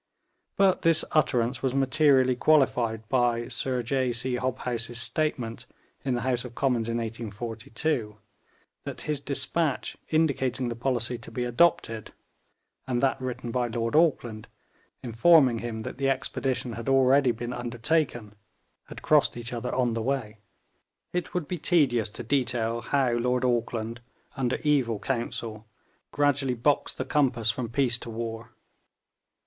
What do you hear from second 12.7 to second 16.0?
and that written by Lord Auckland, informing him that